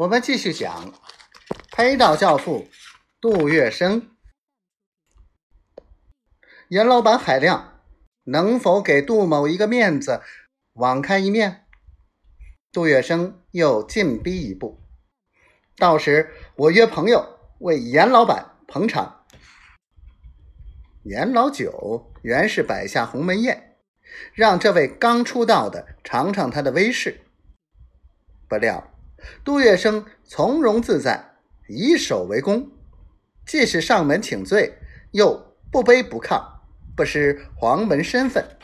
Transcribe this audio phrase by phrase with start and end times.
[0.00, 0.94] 我们继续讲
[1.76, 2.70] 黑道教父
[3.20, 4.08] 杜月笙。
[6.68, 7.82] 严老板海量
[8.24, 10.22] 能否给杜某一个面子，
[10.72, 11.66] 网开一面？
[12.72, 14.80] 杜月笙又进逼一步，
[15.76, 19.26] 到时我约朋友为严老板捧场。
[21.02, 23.76] 严老九原是摆下鸿门宴，
[24.32, 27.20] 让这位刚出道的尝尝他的威势，
[28.48, 28.89] 不料。
[29.44, 31.36] 杜月笙从容自在，
[31.68, 32.70] 以守为攻，
[33.46, 34.78] 既是上门请罪，
[35.12, 36.60] 又不卑不亢，
[36.96, 38.56] 不失黄门身份，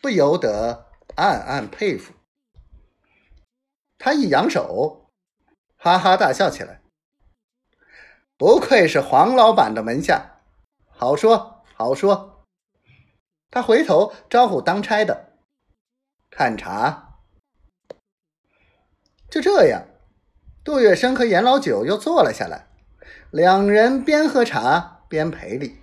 [0.00, 2.12] 不由得暗暗佩服。
[3.98, 5.10] 他一扬手，
[5.76, 6.82] 哈哈大笑起来。
[8.36, 10.42] 不愧是黄老板的门下，
[10.86, 12.44] 好说好说。
[13.50, 15.32] 他回头招呼当差的，
[16.30, 17.07] 看茶。
[19.30, 19.84] 就这样，
[20.64, 22.66] 杜月笙和严老九又坐了下来，
[23.30, 25.76] 两人边喝茶边赔礼，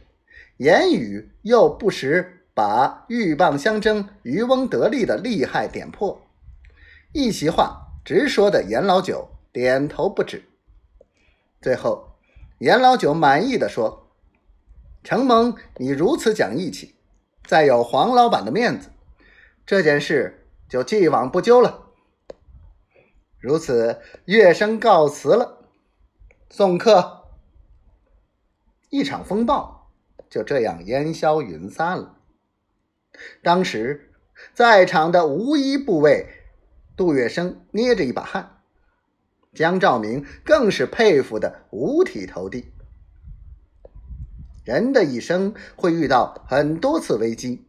[0.58, 6.26] 言语又不时把鹬蚌相争、渔翁得利的利害点破，
[7.14, 10.44] 一席话直说的严老九点头不止。
[11.62, 12.18] 最后，
[12.58, 14.10] 严老九满意的说
[15.04, 16.96] ：“承蒙你如此讲义气，
[17.46, 18.90] 再有黄老板的面子，
[19.68, 21.84] 这件事就既往不咎了。”
[23.46, 25.60] 如此，乐声告辞了，
[26.50, 27.26] 送客。
[28.90, 29.92] 一场风暴
[30.28, 32.18] 就这样烟消云散了。
[33.44, 34.12] 当时
[34.56, 36.26] 在场的无一不为
[36.98, 38.64] 杜月笙捏着一把汗，
[39.54, 42.74] 江照明更是佩服的五体投地。
[44.64, 47.64] 人的一生会遇到很多次危机，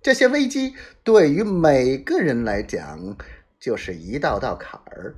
[0.00, 3.18] 这些危机对于每个人来讲。
[3.64, 5.14] 就是一道道坎儿，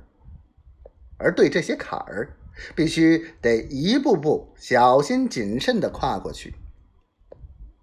[1.17, 2.29] 而对这些坎儿，
[2.73, 6.55] 必须得一步步小心谨慎的跨过去。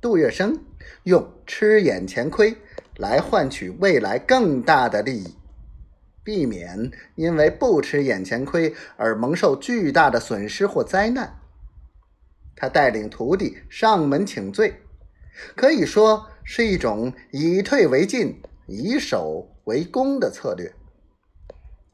[0.00, 0.58] 杜月笙
[1.02, 2.56] 用吃眼前亏
[2.96, 5.34] 来换取未来更大的利益，
[6.22, 11.40] 避免因为不吃眼前亏而蒙受巨大的损失或灾难。
[12.56, 14.80] 他带领徒弟上门请罪，
[15.54, 18.40] 可以说是一种以退为进。
[18.66, 20.74] 以守为攻的策略，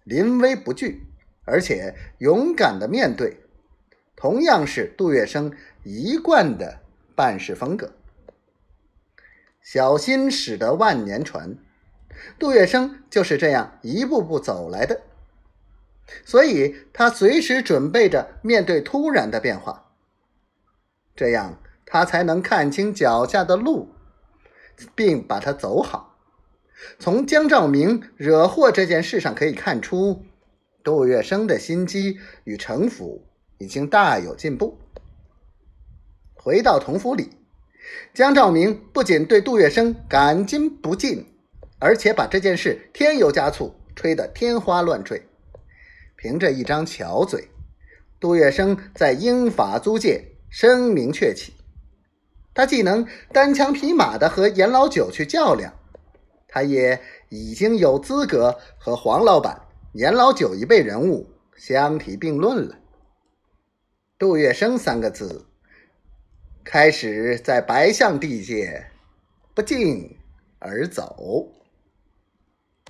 [0.05, 1.07] 临危不惧，
[1.45, 3.39] 而且勇敢的面对，
[4.17, 5.53] 同样是杜月笙
[5.85, 6.81] 一贯的
[7.15, 7.93] 办事风格。
[9.63, 11.57] 小心驶得万年船，
[12.39, 15.03] 杜月笙就是这样一步步走来的，
[16.25, 19.93] 所以他随时准备着面对突然的变化，
[21.15, 23.95] 这样他才能看清脚下的路，
[24.95, 26.10] 并把它走好。
[26.99, 30.25] 从江照明惹祸这件事上可以看出，
[30.83, 33.25] 杜月笙的心机与城府
[33.59, 34.79] 已经大有进步。
[36.35, 37.31] 回到同府里，
[38.15, 41.27] 江照明不仅对杜月笙感激不尽，
[41.79, 45.23] 而且把这件事添油加醋，吹得天花乱坠。
[46.17, 47.49] 凭着一张巧嘴，
[48.19, 51.55] 杜月笙在英法租界声名鹊起。
[52.53, 55.75] 他既能单枪匹马的和严老九去较量。
[56.51, 59.63] 他也已经有资格和黄老板、
[59.93, 62.77] 年老九一辈人物相提并论了。
[64.19, 65.47] 杜月笙三个字
[66.65, 68.91] 开始在白象地界
[69.55, 70.17] 不胫
[70.59, 71.60] 而走。